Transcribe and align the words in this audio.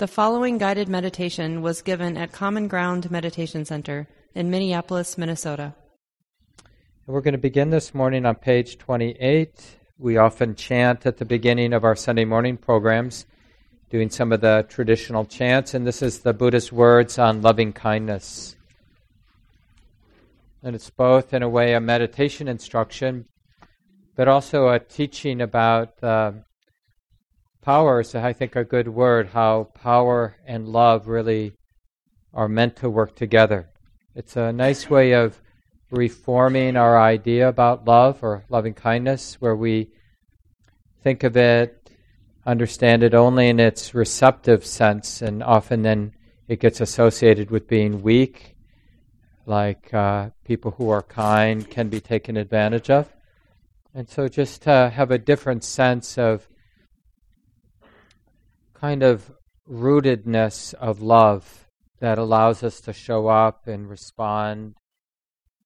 The 0.00 0.08
following 0.08 0.56
guided 0.56 0.88
meditation 0.88 1.60
was 1.60 1.82
given 1.82 2.16
at 2.16 2.32
Common 2.32 2.68
Ground 2.68 3.10
Meditation 3.10 3.66
Center 3.66 4.08
in 4.34 4.48
Minneapolis, 4.48 5.18
Minnesota. 5.18 5.74
We're 7.06 7.20
going 7.20 7.32
to 7.32 7.38
begin 7.38 7.68
this 7.68 7.92
morning 7.92 8.24
on 8.24 8.36
page 8.36 8.78
28. 8.78 9.62
We 9.98 10.16
often 10.16 10.54
chant 10.54 11.04
at 11.04 11.18
the 11.18 11.26
beginning 11.26 11.74
of 11.74 11.84
our 11.84 11.94
Sunday 11.94 12.24
morning 12.24 12.56
programs, 12.56 13.26
doing 13.90 14.08
some 14.08 14.32
of 14.32 14.40
the 14.40 14.64
traditional 14.70 15.26
chants, 15.26 15.74
and 15.74 15.86
this 15.86 16.00
is 16.00 16.20
the 16.20 16.32
Buddha's 16.32 16.72
words 16.72 17.18
on 17.18 17.42
loving 17.42 17.74
kindness. 17.74 18.56
And 20.62 20.74
it's 20.74 20.88
both, 20.88 21.34
in 21.34 21.42
a 21.42 21.48
way, 21.50 21.74
a 21.74 21.80
meditation 21.80 22.48
instruction, 22.48 23.26
but 24.16 24.28
also 24.28 24.68
a 24.68 24.78
teaching 24.78 25.42
about 25.42 26.02
uh, 26.02 26.32
power 27.62 28.00
is, 28.00 28.14
I 28.14 28.32
think, 28.32 28.56
a 28.56 28.64
good 28.64 28.88
word, 28.88 29.28
how 29.28 29.64
power 29.74 30.36
and 30.46 30.68
love 30.68 31.08
really 31.08 31.54
are 32.32 32.48
meant 32.48 32.76
to 32.76 32.90
work 32.90 33.16
together. 33.16 33.68
It's 34.14 34.36
a 34.36 34.52
nice 34.52 34.88
way 34.88 35.12
of 35.12 35.40
reforming 35.90 36.76
our 36.76 37.00
idea 37.00 37.48
about 37.48 37.86
love 37.86 38.22
or 38.22 38.44
loving 38.48 38.74
kindness, 38.74 39.40
where 39.40 39.56
we 39.56 39.90
think 41.02 41.22
of 41.22 41.36
it, 41.36 41.90
understand 42.46 43.02
it 43.02 43.14
only 43.14 43.48
in 43.48 43.60
its 43.60 43.94
receptive 43.94 44.64
sense, 44.64 45.22
and 45.22 45.42
often 45.42 45.82
then 45.82 46.12
it 46.48 46.60
gets 46.60 46.80
associated 46.80 47.50
with 47.50 47.68
being 47.68 48.02
weak, 48.02 48.56
like 49.46 49.92
uh, 49.92 50.30
people 50.44 50.72
who 50.72 50.90
are 50.90 51.02
kind 51.02 51.68
can 51.68 51.88
be 51.88 52.00
taken 52.00 52.36
advantage 52.36 52.90
of. 52.90 53.12
And 53.94 54.08
so 54.08 54.28
just 54.28 54.62
to 54.62 54.90
have 54.94 55.10
a 55.10 55.18
different 55.18 55.64
sense 55.64 56.16
of 56.16 56.48
kind 58.80 59.02
of 59.02 59.30
rootedness 59.68 60.72
of 60.74 61.02
love 61.02 61.68
that 61.98 62.18
allows 62.18 62.62
us 62.62 62.80
to 62.80 62.92
show 62.94 63.28
up 63.28 63.66
and 63.66 63.90
respond 63.90 64.74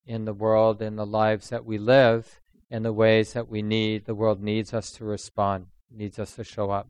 in 0.05 0.25
the 0.25 0.33
world, 0.33 0.83
in 0.83 0.97
the 0.97 1.07
lives 1.07 1.48
that 1.48 1.65
we 1.65 1.79
live, 1.79 2.41
in 2.69 2.83
the 2.83 2.92
ways 2.92 3.33
that 3.33 3.48
we 3.48 3.62
need. 3.62 4.05
The 4.05 4.17
world 4.17 4.42
needs 4.42 4.75
us 4.75 4.91
to 4.92 5.05
respond, 5.05 5.67
needs 5.91 6.19
us 6.19 6.35
to 6.35 6.42
show 6.42 6.73
up. 6.73 6.89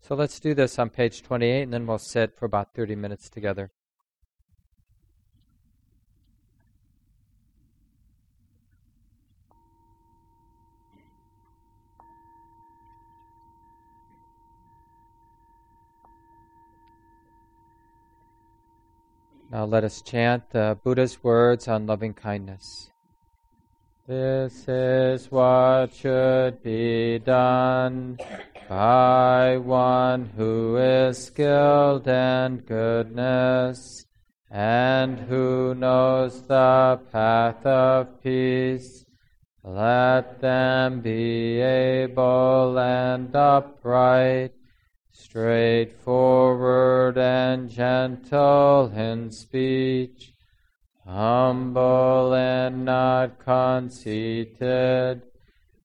So 0.00 0.16
let's 0.16 0.40
do 0.40 0.52
this 0.52 0.78
on 0.80 0.90
page 0.90 1.22
28, 1.22 1.62
and 1.62 1.72
then 1.72 1.86
we'll 1.86 1.98
sit 1.98 2.36
for 2.36 2.46
about 2.46 2.74
30 2.74 2.96
minutes 2.96 3.30
together. 3.30 3.70
Now 19.52 19.64
let 19.64 19.82
us 19.82 20.00
chant 20.00 20.48
the 20.50 20.78
Buddha's 20.84 21.24
words 21.24 21.66
on 21.66 21.86
loving 21.86 22.14
kindness. 22.14 22.92
This 24.06 24.68
is 24.68 25.28
what 25.30 25.92
should 25.92 26.62
be 26.62 27.18
done 27.18 28.18
by 28.68 29.56
one 29.56 30.30
who 30.36 30.76
is 30.76 31.24
skilled 31.26 32.06
in 32.06 32.58
goodness 32.58 34.06
and 34.52 35.18
who 35.18 35.74
knows 35.74 36.42
the 36.42 37.00
path 37.10 37.66
of 37.66 38.22
peace. 38.22 39.04
Let 39.64 40.40
them 40.40 41.00
be 41.00 41.60
able 41.60 42.78
and 42.78 43.34
upright 43.34 44.52
straightforward 45.20 47.18
and 47.18 47.68
gentle 47.68 48.90
in 48.94 49.30
speech, 49.30 50.32
humble 51.06 52.34
and 52.34 52.84
not 52.84 53.38
conceited, 53.38 55.20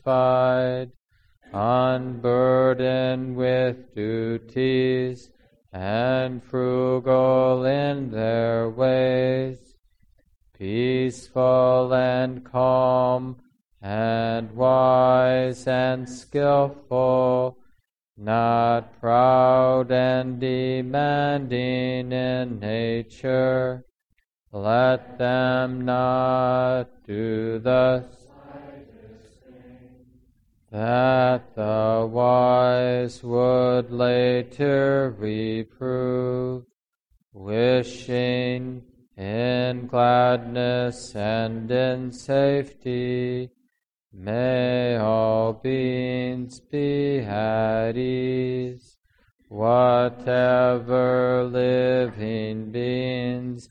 unburdened 1.51 3.35
with 3.35 3.93
duties, 3.93 5.29
and 5.73 6.41
frugal 6.43 7.65
in 7.65 8.09
their 8.09 8.69
ways, 8.69 9.75
peaceful 10.57 11.93
and 11.93 12.45
calm, 12.45 13.35
and 13.81 14.51
wise 14.55 15.67
and 15.67 16.09
skillful, 16.09 17.57
not 18.17 18.99
proud 18.99 19.91
and 19.91 20.39
demanding 20.39 22.11
in 22.11 22.59
nature. 22.59 23.85
Let 24.51 25.19
them 25.19 25.85
not 25.85 26.85
do 27.05 27.59
thus 27.59 28.05
that 30.71 31.55
the 31.55 32.09
wise 32.11 33.23
would 33.23 33.91
later 33.91 35.15
reprove, 35.17 36.65
wishing 37.33 38.83
in 39.15 39.87
gladness 39.87 41.15
and 41.15 41.69
in 41.71 42.11
safety 42.11 43.49
May 44.19 44.97
all 44.97 45.53
beings 45.53 46.59
be 46.59 47.19
at 47.19 47.95
ease, 47.95 48.97
whatever 49.47 51.43
living 51.43 52.71
beings 52.71 53.69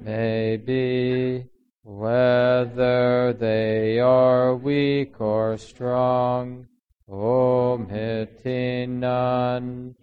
may 0.00 0.56
be, 0.56 1.46
whether 1.82 3.32
they 3.32 3.98
are 3.98 4.54
weak 4.54 5.20
or 5.20 5.58
strong, 5.58 6.68
omitting 7.10 9.00
none, 9.00 9.96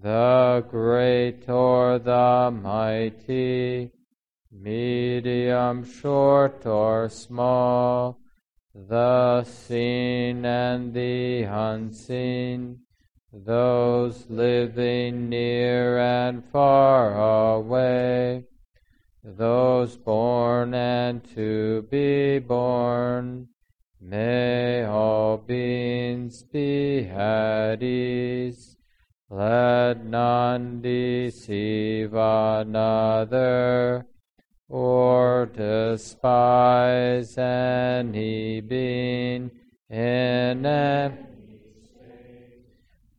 the 0.00 0.64
great 0.70 1.48
or 1.48 1.98
the 1.98 2.52
mighty, 2.52 3.90
medium, 4.52 5.84
short 5.84 6.64
or 6.64 7.08
small, 7.08 8.20
the 8.76 9.42
seen 9.44 10.44
and 10.44 10.92
the 10.92 11.44
unseen, 11.44 12.78
those 13.32 14.26
living 14.28 15.30
near 15.30 15.98
and 15.98 16.44
far 16.44 17.54
away, 17.56 18.44
those 19.24 19.96
born 19.96 20.74
and 20.74 21.24
to 21.34 21.86
be 21.90 22.38
born, 22.38 23.48
may 23.98 24.84
all 24.84 25.38
beings 25.38 26.42
be 26.42 27.06
at 27.08 27.82
ease. 27.82 28.76
Let 29.30 30.04
none 30.04 30.82
deceive 30.82 32.12
another 32.12 34.06
or 34.68 35.46
despise 35.46 37.38
any 37.38 38.60
being 38.60 39.50
in 39.88 40.66
any 40.66 41.26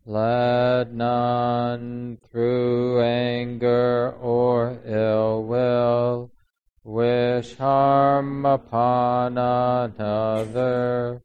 let 0.09 0.93
none 0.93 2.17
through 2.31 3.01
anger 3.01 4.15
or 4.21 4.79
ill 4.85 5.43
will 5.43 6.31
wish 6.85 7.57
harm 7.57 8.45
upon 8.45 9.37
another, 9.37 11.21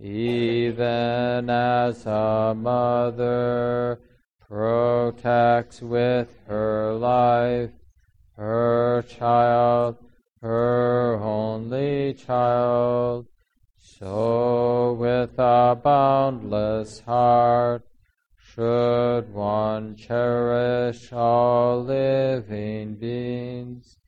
even 0.00 1.50
as 1.50 2.06
a 2.06 2.54
mother 2.56 4.00
protects 4.40 5.82
with 5.82 6.34
her 6.46 6.94
life 6.94 7.72
her 8.36 9.02
child, 9.02 9.96
her 10.40 11.18
only 11.22 12.14
child. 12.14 13.26
So 13.78 14.94
with 14.94 15.38
a 15.38 15.78
boundless 15.82 17.00
heart 17.00 17.86
should 18.36 19.32
one 19.32 19.96
cherish 19.96 21.12
all 21.12 21.82
living 21.82 22.94
beings, 22.94 23.98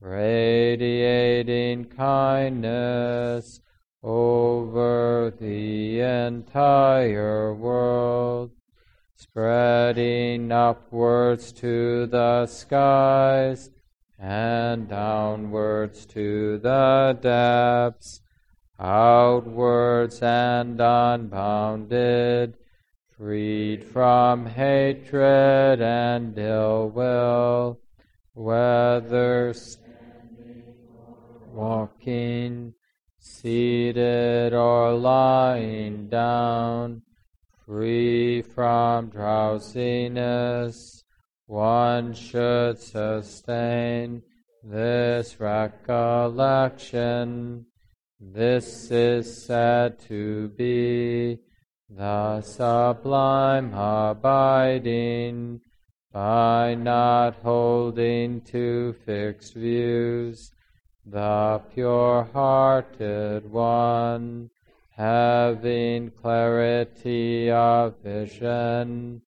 radiating 0.00 1.86
kindness 1.86 3.60
over 4.02 5.32
the 5.38 6.00
entire 6.00 7.54
world 7.54 8.50
spreading 9.20 10.50
upwards 10.50 11.52
to 11.52 12.06
the 12.06 12.46
skies 12.46 13.68
and 14.18 14.88
downwards 14.88 16.06
to 16.06 16.56
the 16.56 17.18
depths 17.20 18.22
outwards 18.78 20.22
and 20.22 20.80
unbounded, 20.80 22.56
freed 23.14 23.84
from 23.84 24.46
hatred 24.46 25.82
and 25.82 26.38
ill 26.38 26.88
will, 26.88 27.78
whether 28.32 29.52
walking, 31.52 32.72
seated 33.18 34.54
or 34.54 34.94
lying 34.94 36.08
down, 36.08 37.02
free 37.70 38.42
from 38.42 39.08
drowsiness, 39.10 41.04
one 41.46 42.12
should 42.12 42.76
sustain 42.76 44.20
this 44.64 45.38
recollection. 45.38 47.64
This 48.18 48.90
is 48.90 49.46
said 49.46 50.00
to 50.08 50.48
be 50.48 51.38
the 51.88 52.40
sublime 52.40 53.72
abiding 53.72 55.60
by 56.12 56.74
not 56.74 57.36
holding 57.36 58.40
to 58.40 58.96
fixed 59.06 59.54
views, 59.54 60.50
the 61.06 61.62
pure 61.72 62.28
hearted 62.32 63.48
one, 63.48 64.50
having 65.00 66.10
clarity 66.10 67.50
of 67.50 67.94
vision, 68.02 69.22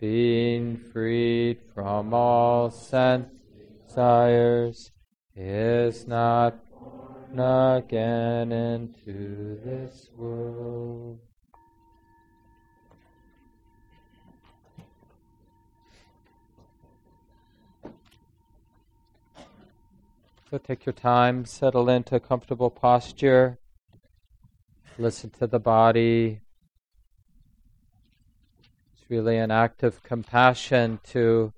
being 0.00 0.74
freed 0.74 1.58
from 1.74 2.14
all 2.14 2.70
sense 2.70 3.28
desires, 3.86 4.90
is 5.36 6.06
not 6.06 6.58
born 7.34 7.76
again 7.76 8.52
into 8.52 9.60
this 9.62 10.08
world. 10.16 11.18
So 20.50 20.56
take 20.56 20.86
your 20.86 20.94
time, 20.94 21.44
settle 21.44 21.90
into 21.90 22.16
a 22.16 22.20
comfortable 22.20 22.70
posture, 22.70 23.57
listen 24.98 25.30
to 25.30 25.46
the 25.46 25.60
body. 25.60 26.40
It's 28.92 29.08
really 29.08 29.38
an 29.38 29.52
act 29.52 29.82
of 29.84 30.02
compassion 30.02 30.98
to 31.04 31.52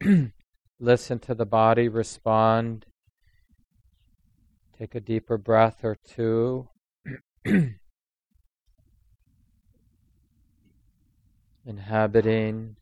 listen 0.80 1.18
to 1.18 1.34
the 1.34 1.44
body 1.44 1.88
respond. 1.88 2.86
Take 4.78 4.94
a 4.94 5.00
deeper 5.00 5.36
breath 5.36 5.84
or 5.84 5.96
two. 6.06 6.68
Inhabiting 11.66 12.76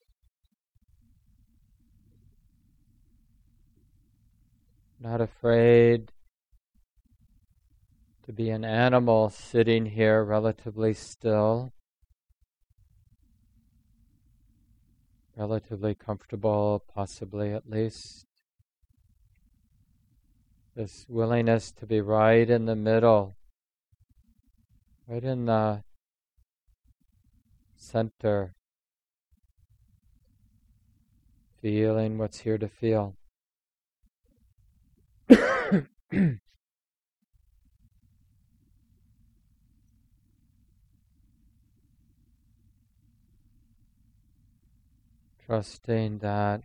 not 5.03 5.21
afraid 5.23 6.13
to 8.31 8.37
be 8.37 8.51
an 8.51 8.65
animal 8.65 9.29
sitting 9.29 9.85
here 9.87 10.23
relatively 10.23 10.95
still, 10.95 11.73
relatively 15.37 15.97
comfortable, 15.97 16.85
possibly 16.95 17.53
at 17.53 17.69
least. 17.69 18.25
This 20.77 21.07
willingness 21.09 21.73
to 21.73 21.87
be 21.87 22.01
right 22.01 22.49
in 22.49 22.67
the 22.67 22.77
middle, 22.77 23.35
right 25.09 25.25
in 25.25 25.47
the 25.47 25.83
center, 27.75 28.55
feeling 31.61 32.17
what's 32.17 32.39
here 32.39 32.59
to 32.59 32.69
feel. 32.69 33.17
Trusting 45.51 46.19
that 46.19 46.63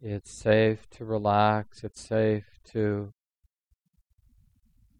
it's 0.00 0.42
safe 0.42 0.90
to 0.90 1.04
relax, 1.04 1.84
it's 1.84 2.04
safe 2.08 2.58
to 2.72 3.12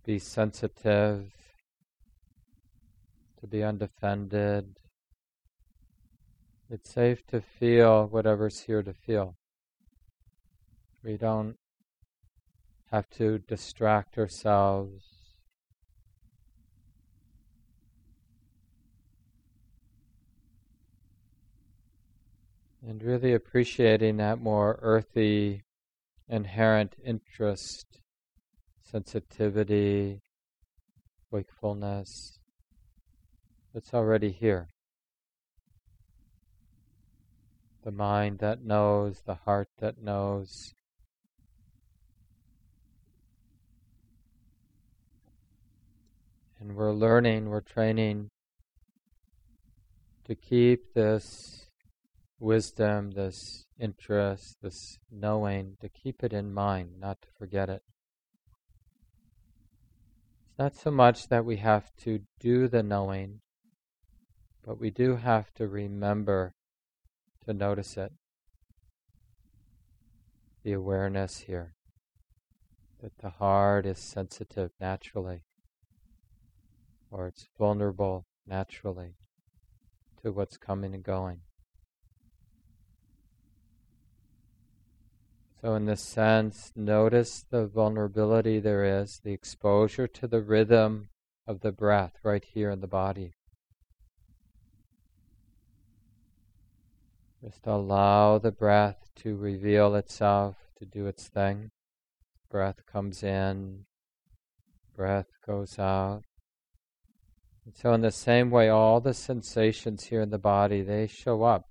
be 0.05 0.21
sensitive, 0.21 1.33
to 3.41 3.49
be 3.49 3.65
undefended. 3.65 4.79
It's 6.71 6.95
safe 6.95 7.27
to 7.33 7.41
feel 7.41 8.07
whatever's 8.07 8.61
here 8.61 8.85
to 8.85 8.95
feel. 8.95 9.35
We 11.03 11.17
don't 11.17 11.57
have 12.93 13.11
to 13.19 13.39
distract 13.39 14.19
ourselves. 14.19 15.14
And 22.87 23.03
really 23.03 23.33
appreciating 23.33 24.19
that 24.19 24.41
more 24.41 24.79
earthy, 24.83 25.63
inherent 26.29 26.97
interest, 27.03 28.01
sensitivity, 28.83 30.21
wakefulness 31.31 32.39
that's 33.73 33.95
already 33.95 34.31
here. 34.31 34.69
The 37.85 37.91
mind 37.91 38.39
that 38.41 38.63
knows, 38.63 39.23
the 39.25 39.35
heart 39.35 39.69
that 39.79 40.03
knows, 40.03 40.75
And 46.65 46.77
we're 46.77 46.93
learning, 46.93 47.51
we're 47.51 47.61
training 47.61 48.31
to 50.25 50.35
keep 50.35 50.95
this 50.95 51.64
wisdom, 52.39 53.13
this 53.13 53.67
interest, 53.79 54.57
this 54.63 54.99
knowing, 55.11 55.77
to 55.81 55.89
keep 55.89 56.23
it 56.23 56.33
in 56.33 56.53
mind, 56.53 57.01
not 57.01 57.23
to 57.23 57.29
forget 57.39 57.69
it. 57.69 57.83
It's 60.49 60.59
not 60.59 60.77
so 60.77 60.91
much 60.91 61.29
that 61.29 61.45
we 61.45 61.57
have 61.57 61.95
to 62.03 62.21
do 62.39 62.69
the 62.69 62.83
knowing, 62.83 63.41
but 64.65 64.79
we 64.81 64.91
do 64.91 65.17
have 65.17 65.53
to 65.55 65.67
remember 65.67 66.55
to 67.47 67.53
notice 67.53 67.97
it. 67.97 68.13
The 70.63 70.73
awareness 70.73 71.41
here 71.41 71.75
that 73.03 73.19
the 73.19 73.31
heart 73.31 73.85
is 73.85 73.99
sensitive 73.99 74.71
naturally 74.81 75.43
or 77.11 77.29
it's 77.29 77.47
vulnerable 77.59 78.27
naturally 78.47 79.15
to 80.23 80.33
what's 80.33 80.57
coming 80.57 80.95
and 80.95 81.05
going. 81.05 81.41
So, 85.65 85.77
in 85.77 85.87
this 85.87 86.03
sense, 86.03 86.73
notice 86.77 87.47
the 87.51 87.67
vulnerability 87.67 88.61
there 88.61 89.01
is, 89.01 89.23
the 89.25 89.33
exposure 89.33 90.07
to 90.07 90.27
the 90.27 90.43
rhythm 90.43 91.09
of 91.47 91.61
the 91.61 91.73
breath 91.73 92.13
right 92.23 92.45
here 92.45 92.69
in 92.69 92.83
the 92.83 92.87
body. 92.87 93.33
Just 97.43 97.67
allow 97.67 98.37
the 98.37 98.53
breath 98.53 99.09
to 99.23 99.37
reveal 99.37 99.95
itself, 99.95 100.57
to 100.81 100.85
do 100.85 101.07
its 101.07 101.29
thing. 101.29 101.71
Breath 102.51 102.85
comes 102.85 103.23
in, 103.23 103.87
breath 104.95 105.29
goes 105.47 105.79
out. 105.79 106.25
And 107.65 107.75
so, 107.75 107.95
in 107.95 108.03
the 108.03 108.13
same 108.13 108.51
way, 108.51 108.69
all 108.69 109.01
the 109.01 109.15
sensations 109.15 110.05
here 110.05 110.21
in 110.21 110.29
the 110.29 110.37
body 110.37 110.83
they 110.83 111.07
show 111.07 111.43
up, 111.43 111.65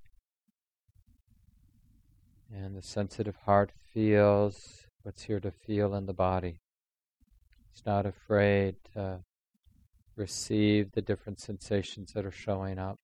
and 2.52 2.76
the 2.76 2.82
sensitive 2.82 3.36
heart 3.46 3.72
feels 3.94 4.88
what's 5.04 5.24
here 5.24 5.40
to 5.40 5.52
feel 5.52 5.94
in 5.94 6.06
the 6.06 6.14
body. 6.14 6.60
It's 7.72 7.86
not 7.86 8.06
afraid 8.06 8.76
to 8.94 9.20
receive 10.16 10.92
the 10.92 11.02
different 11.02 11.40
sensations 11.40 12.14
that 12.14 12.26
are 12.26 12.32
showing 12.32 12.80
up. 12.80 13.00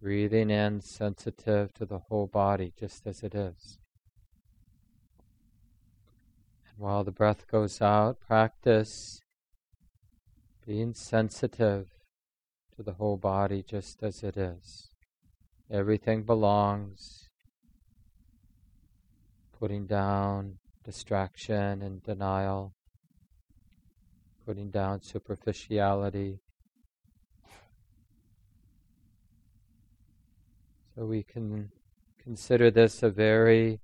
Breathing 0.00 0.50
in, 0.50 0.80
sensitive 0.80 1.72
to 1.74 1.84
the 1.84 1.98
whole 1.98 2.26
body, 2.26 2.72
just 2.78 3.06
as 3.06 3.22
it 3.22 3.34
is. 3.34 3.78
And 6.68 6.78
while 6.78 7.04
the 7.04 7.12
breath 7.12 7.46
goes 7.46 7.82
out, 7.82 8.18
practice 8.20 9.20
being 10.66 10.94
sensitive 10.94 11.88
to 12.76 12.82
the 12.82 12.94
whole 12.94 13.16
body 13.16 13.62
just 13.66 14.02
as 14.02 14.22
it 14.22 14.36
is. 14.36 14.88
Everything 15.70 16.22
belongs. 16.22 17.29
Putting 19.60 19.86
down 19.86 20.58
distraction 20.84 21.82
and 21.82 22.02
denial. 22.02 22.72
putting 24.46 24.70
down 24.70 25.02
superficiality. 25.02 26.40
So 30.94 31.04
we 31.04 31.22
can 31.22 31.70
consider 32.18 32.70
this 32.70 33.02
a 33.02 33.10
very 33.10 33.80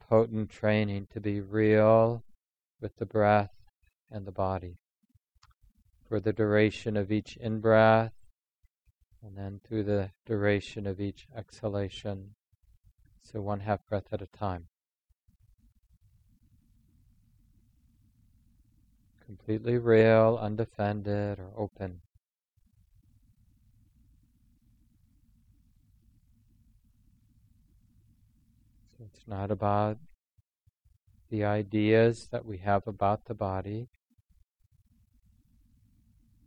potent 0.00 0.50
training 0.50 1.06
to 1.12 1.20
be 1.20 1.40
real 1.40 2.24
with 2.80 2.96
the 2.96 3.06
breath 3.06 3.54
and 4.10 4.26
the 4.26 4.32
body 4.32 4.78
for 6.08 6.18
the 6.20 6.32
duration 6.32 6.96
of 6.96 7.12
each 7.12 7.36
in 7.36 7.60
breath 7.60 8.12
and 9.22 9.36
then 9.36 9.60
through 9.62 9.84
the 9.84 10.10
duration 10.26 10.86
of 10.86 11.00
each 11.00 11.28
exhalation. 11.36 12.34
So 13.22 13.40
one 13.40 13.60
half 13.60 13.86
breath 13.86 14.08
at 14.12 14.22
a 14.22 14.26
time. 14.26 14.66
Completely 19.28 19.76
real, 19.76 20.38
undefended, 20.40 21.38
or 21.38 21.50
open. 21.54 22.00
So 28.96 29.04
it's 29.04 29.28
not 29.28 29.50
about 29.50 29.98
the 31.28 31.44
ideas 31.44 32.28
that 32.32 32.46
we 32.46 32.56
have 32.56 32.86
about 32.86 33.26
the 33.26 33.34
body. 33.34 33.88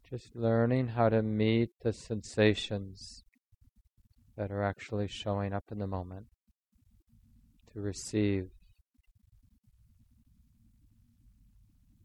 Just 0.09 0.35
learning 0.35 0.87
how 0.87 1.09
to 1.09 1.21
meet 1.21 1.69
the 1.83 1.93
sensations 1.93 3.23
that 4.35 4.49
are 4.51 4.63
actually 4.63 5.07
showing 5.07 5.53
up 5.53 5.65
in 5.71 5.77
the 5.77 5.85
moment, 5.85 6.25
to 7.73 7.79
receive. 7.79 8.49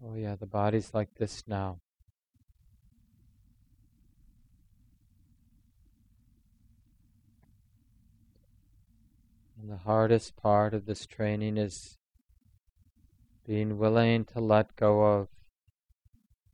Oh, 0.05 0.15
yeah, 0.15 0.37
the 0.37 0.47
body's 0.47 0.93
like 0.93 1.15
this 1.15 1.43
now. 1.47 1.81
And 9.61 9.71
the 9.71 9.79
hardest 9.79 10.37
part 10.37 10.75
of 10.75 10.85
this 10.85 11.07
training 11.07 11.57
is 11.57 11.97
being 13.47 13.79
willing 13.79 14.25
to 14.27 14.41
let 14.41 14.77
go 14.77 15.03
of 15.03 15.29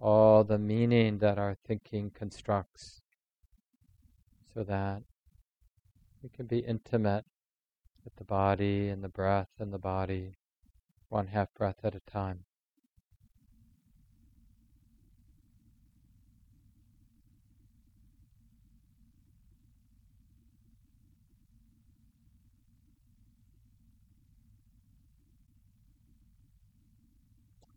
all 0.00 0.44
the 0.44 0.58
meaning 0.58 1.18
that 1.18 1.38
our 1.38 1.56
thinking 1.66 2.10
constructs 2.10 3.00
so 4.54 4.62
that 4.62 5.02
we 6.22 6.28
can 6.28 6.46
be 6.46 6.58
intimate 6.58 7.24
with 8.04 8.14
the 8.16 8.24
body 8.24 8.88
and 8.88 9.02
the 9.02 9.08
breath 9.08 9.48
and 9.58 9.72
the 9.72 9.78
body, 9.78 10.36
one 11.08 11.28
half 11.28 11.52
breath 11.54 11.84
at 11.84 11.94
a 11.94 12.00
time. 12.00 12.44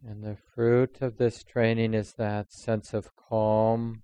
And 0.08 0.24
the 0.24 0.38
fruit 0.54 1.02
of 1.02 1.18
this 1.18 1.44
training 1.44 1.96
is 1.96 2.14
that 2.14 2.54
sense 2.54 2.94
of 2.94 3.16
calm, 3.16 4.04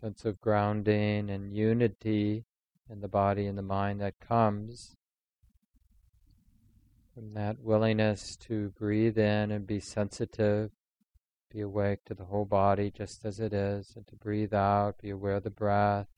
sense 0.00 0.24
of 0.24 0.40
grounding 0.40 1.28
and 1.28 1.54
unity 1.54 2.46
in 2.88 3.02
the 3.02 3.08
body 3.08 3.44
and 3.46 3.58
the 3.58 3.62
mind 3.62 4.00
that 4.00 4.18
comes 4.18 4.96
from 7.12 7.34
that 7.34 7.58
willingness 7.60 8.34
to 8.36 8.70
breathe 8.70 9.18
in 9.18 9.50
and 9.50 9.66
be 9.66 9.78
sensitive, 9.78 10.70
be 11.50 11.60
awake 11.60 11.98
to 12.06 12.14
the 12.14 12.24
whole 12.24 12.46
body 12.46 12.90
just 12.90 13.26
as 13.26 13.40
it 13.40 13.52
is, 13.52 13.92
and 13.94 14.06
to 14.06 14.16
breathe 14.16 14.54
out, 14.54 14.96
be 15.02 15.10
aware 15.10 15.34
of 15.34 15.42
the 15.42 15.50
breath 15.50 16.08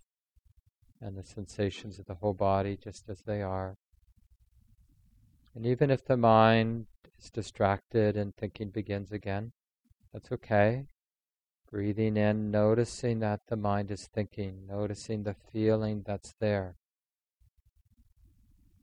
and 1.01 1.19
the 1.19 1.25
sensations 1.25 1.99
of 1.99 2.07
the 2.07 2.15
whole 2.15 2.35
body 2.35 2.79
just 2.81 3.09
as 3.09 3.23
they 3.23 3.43
are. 3.43 3.77
And 5.55 5.67
even 5.67 5.91
if 5.91 6.05
the 6.05 6.17
mind 6.17 6.87
is 7.19 7.31
distracted 7.31 8.17
and 8.17 8.35
thinking 8.35 8.71
begins 8.71 9.13
again, 9.13 9.53
that's 10.13 10.33
okay. 10.33 10.87
Breathing 11.71 12.17
in, 12.17 12.51
noticing 12.51 13.21
that 13.21 13.41
the 13.49 13.57
mind 13.57 13.91
is 13.91 14.09
thinking, 14.13 14.67
noticing 14.67 15.23
the 15.23 15.37
feeling 15.53 16.03
that's 16.07 16.35
there. 16.41 16.77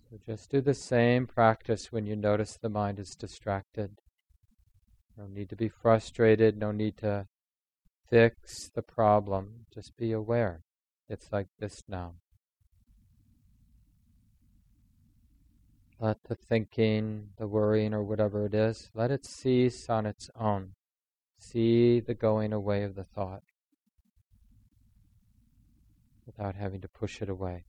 So 0.10 0.18
just 0.26 0.50
do 0.50 0.62
the 0.62 0.74
same 0.74 1.28
practice 1.28 1.92
when 1.92 2.08
you 2.08 2.16
notice 2.16 2.58
the 2.58 2.70
mind 2.70 3.00
is 3.00 3.16
distracted. 3.20 4.02
No 5.18 5.28
need 5.28 5.50
to 5.50 5.56
be 5.56 5.70
frustrated, 5.70 6.58
no 6.58 6.72
need 6.72 6.98
to 6.98 7.28
fix 8.10 8.70
the 8.74 8.82
problem. 8.82 9.66
Just 9.74 9.96
be 9.98 10.12
aware. 10.12 10.62
It's 11.08 11.32
like 11.32 11.48
this 11.60 11.82
now. 11.88 12.14
Let 16.02 16.24
the 16.24 16.36
thinking, 16.36 17.32
the 17.38 17.46
worrying, 17.46 17.94
or 17.94 18.02
whatever 18.04 18.46
it 18.46 18.54
is, 18.54 18.90
let 18.94 19.12
it 19.12 19.26
cease 19.26 19.90
on 19.90 20.06
its 20.06 20.30
own. 20.34 20.76
See 21.38 22.00
the 22.00 22.14
going 22.14 22.54
away 22.54 22.84
of 22.84 22.96
the 22.96 23.04
thought 23.04 23.44
without 26.26 26.56
having 26.56 26.80
to 26.82 26.88
push 26.88 27.22
it 27.22 27.30
away. 27.30 27.66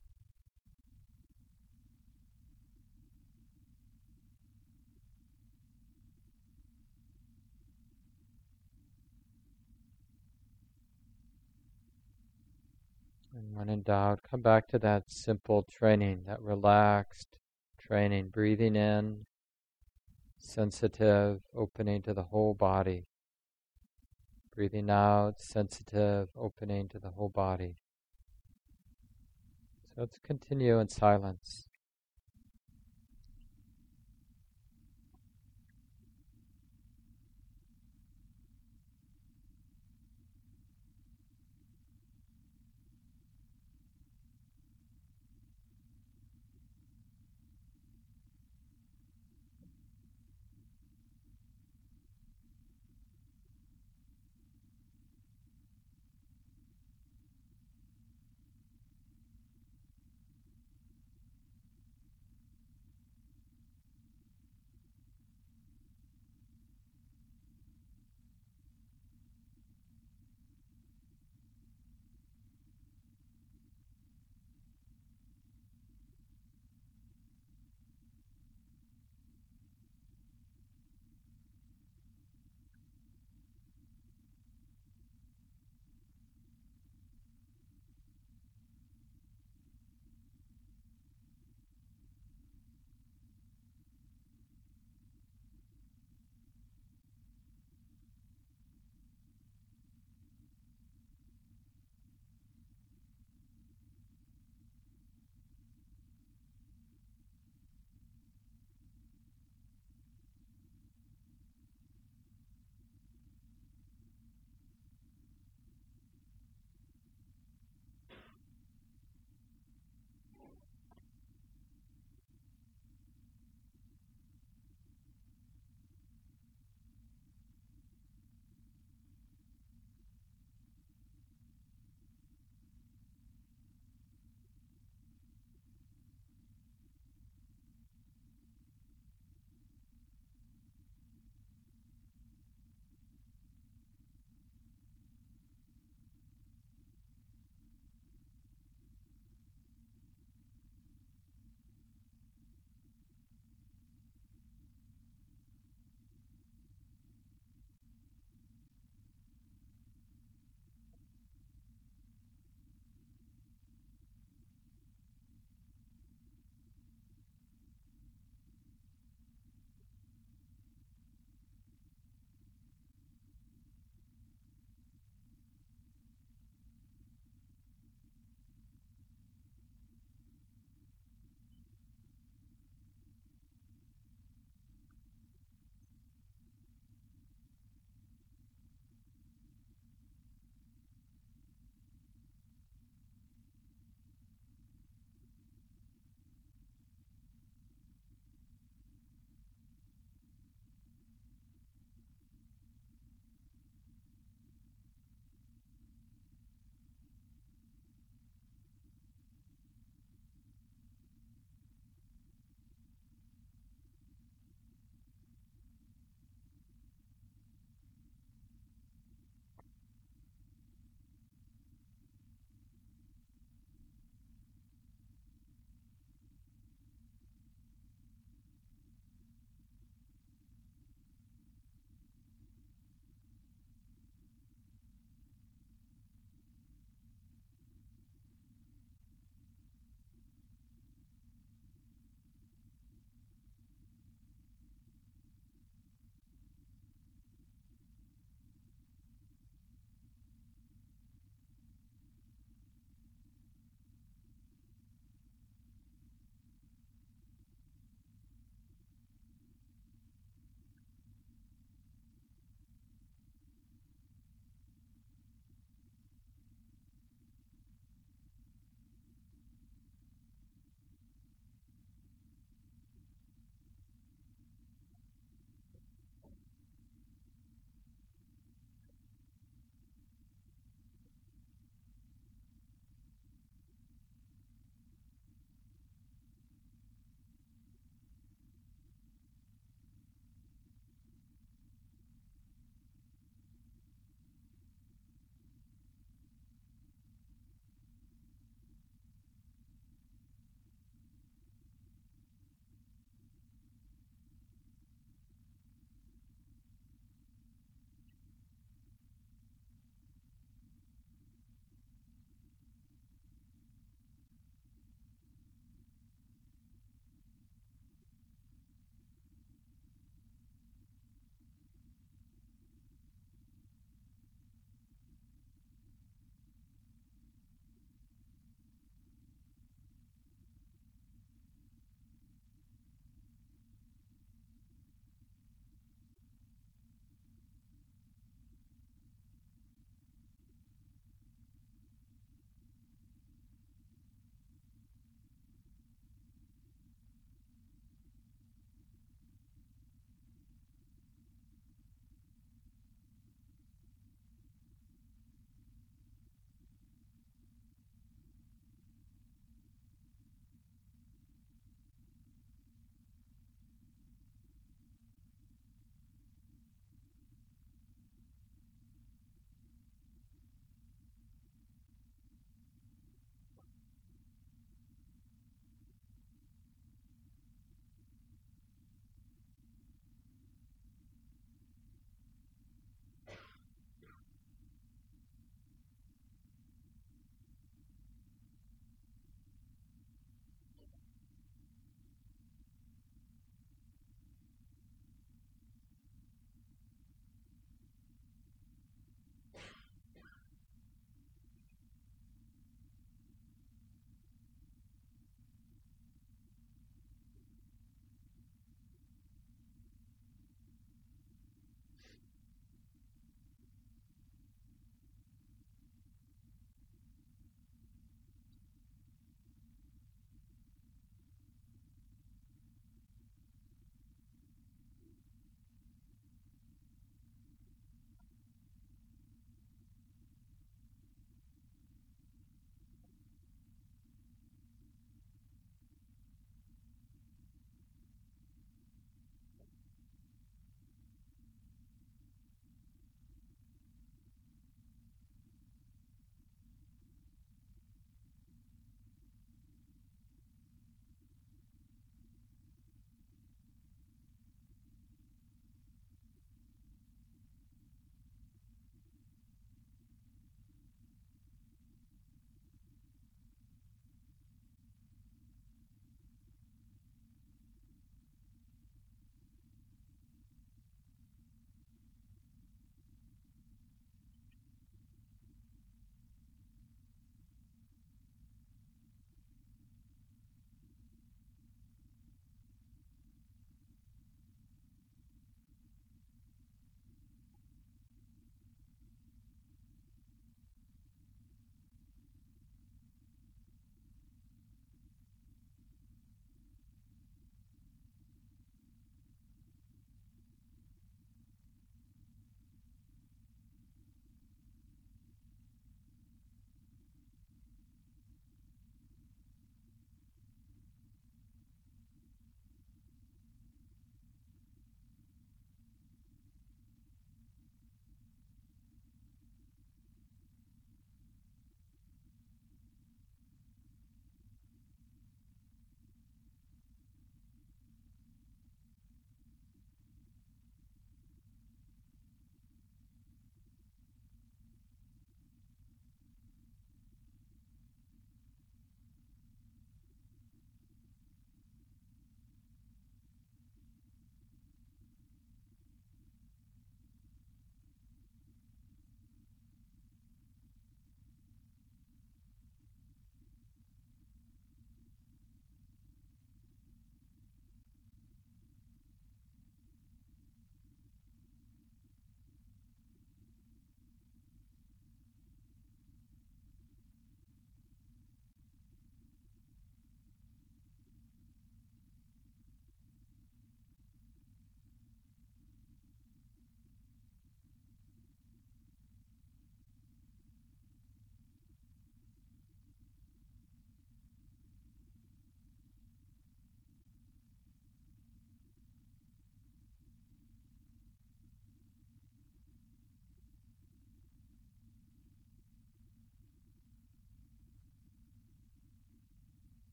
And 13.35 13.57
when 13.57 13.69
in 13.69 13.83
doubt, 13.83 14.21
come 14.23 14.41
back 14.41 14.69
to 14.69 14.79
that 14.79 15.11
simple 15.11 15.65
training, 15.65 16.25
that 16.27 16.41
relaxed, 16.41 17.40
training, 17.91 18.29
breathing 18.29 18.77
in, 18.77 19.25
sensitive, 20.39 21.41
opening 21.57 22.01
to 22.01 22.15
the 22.15 22.23
whole 22.23 22.55
body. 22.55 23.03
Breathing 24.55 24.89
out, 24.89 25.41
sensitive, 25.41 26.29
opening 26.37 26.89
to 26.89 27.01
the 27.01 27.11
whole 27.11 27.31
body. 27.31 27.75
So 29.89 30.03
let's 30.03 30.19
continue 30.23 30.79
in 30.79 30.89
silence. 30.89 31.67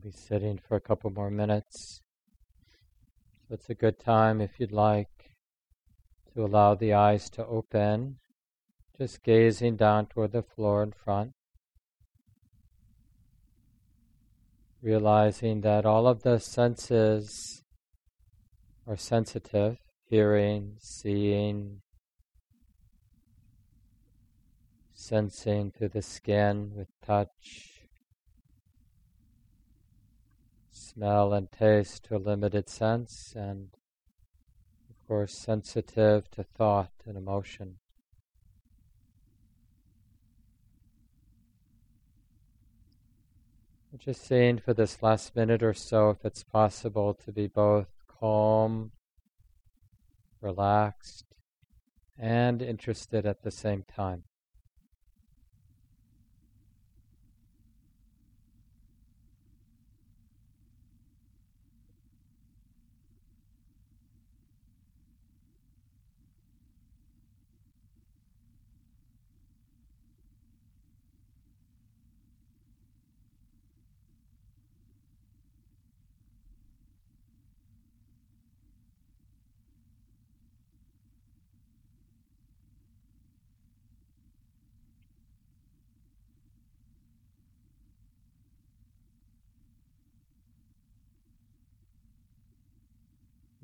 We'll 0.00 0.12
be 0.12 0.16
sitting 0.16 0.58
for 0.58 0.76
a 0.76 0.80
couple 0.80 1.10
more 1.10 1.30
minutes. 1.30 2.02
So 3.48 3.54
it's 3.54 3.68
a 3.68 3.74
good 3.74 3.98
time 3.98 4.40
if 4.40 4.60
you'd 4.60 4.70
like 4.70 5.08
to 6.32 6.44
allow 6.44 6.76
the 6.76 6.92
eyes 6.92 7.28
to 7.30 7.44
open, 7.44 8.18
just 8.96 9.24
gazing 9.24 9.76
down 9.76 10.06
toward 10.06 10.32
the 10.32 10.42
floor 10.42 10.84
in 10.84 10.92
front. 10.92 11.32
Realizing 14.82 15.62
that 15.62 15.84
all 15.84 16.06
of 16.06 16.22
the 16.22 16.38
senses 16.38 17.64
are 18.86 18.96
sensitive 18.96 19.78
hearing, 20.08 20.76
seeing, 20.78 21.80
sensing 24.94 25.72
through 25.72 25.88
the 25.88 26.02
skin 26.02 26.70
with 26.76 26.88
touch, 27.04 27.77
smell 30.98 31.32
and 31.32 31.52
taste 31.52 32.02
to 32.02 32.16
a 32.16 32.18
limited 32.18 32.68
sense, 32.68 33.32
and 33.36 33.68
of 34.90 35.06
course, 35.06 35.32
sensitive 35.38 36.28
to 36.28 36.42
thought 36.42 36.90
and 37.06 37.16
emotion. 37.16 37.76
Just 43.96 44.26
seeing 44.26 44.58
for 44.58 44.74
this 44.74 45.00
last 45.00 45.36
minute 45.36 45.62
or 45.62 45.72
so 45.72 46.10
if 46.10 46.24
it's 46.24 46.42
possible 46.42 47.14
to 47.14 47.30
be 47.30 47.46
both 47.46 47.86
calm, 48.08 48.90
relaxed, 50.40 51.26
and 52.18 52.60
interested 52.60 53.24
at 53.24 53.42
the 53.42 53.52
same 53.52 53.84
time. 53.84 54.24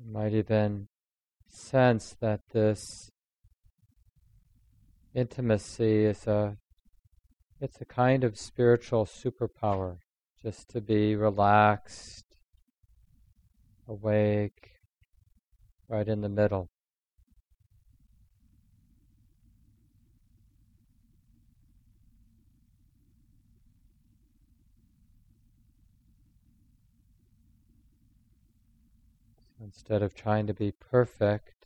Might 0.07 0.33
even 0.33 0.87
sense 1.47 2.15
that 2.19 2.41
this 2.51 3.09
intimacy 5.15 6.05
is 6.05 6.27
a 6.27 6.57
it's 7.59 7.81
a 7.81 7.85
kind 7.85 8.23
of 8.23 8.37
spiritual 8.37 9.05
superpower 9.05 9.97
just 10.43 10.69
to 10.69 10.81
be 10.81 11.15
relaxed 11.15 12.25
awake 13.87 14.73
right 15.87 16.07
in 16.07 16.21
the 16.21 16.29
middle 16.29 16.69
Instead 29.65 30.03
of 30.03 30.13
trying 30.13 30.45
to 30.45 30.53
be 30.53 30.71
perfect, 30.71 31.65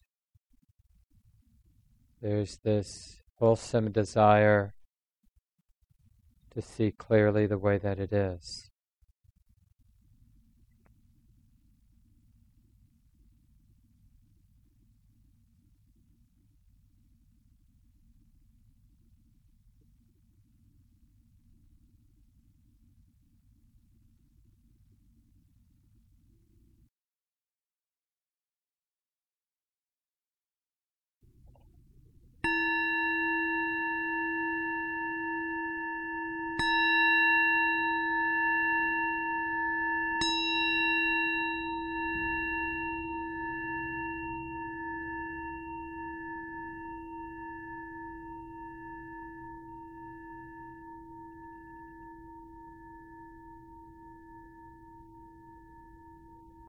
there's 2.21 2.57
this 2.63 3.21
wholesome 3.39 3.91
desire 3.91 4.73
to 6.51 6.62
see 6.62 6.91
clearly 6.91 7.45
the 7.45 7.57
way 7.57 7.77
that 7.77 7.99
it 7.99 8.13
is. 8.13 8.68